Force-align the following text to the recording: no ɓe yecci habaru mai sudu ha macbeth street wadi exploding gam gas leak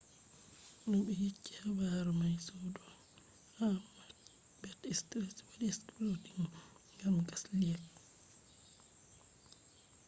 no 0.89 0.97
ɓe 1.05 1.13
yecci 1.21 1.51
habaru 1.61 2.11
mai 2.19 2.35
sudu 2.47 2.83
ha 3.57 3.67
macbeth 4.59 4.85
street 4.99 5.37
wadi 5.47 5.65
exploding 5.71 6.43
gam 6.99 7.15
gas 7.27 7.43
leak 7.59 7.83